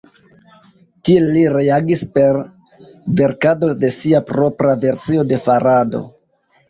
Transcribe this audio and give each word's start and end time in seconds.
Tiel 1.09 1.27
li 1.35 1.43
reagis 1.55 2.01
per 2.15 2.39
verkado 3.21 3.69
de 3.85 3.93
sia 3.99 4.23
propra 4.33 4.75
versio 4.87 5.27
de 5.33 5.39
la 5.39 5.43
farado. 5.45 6.03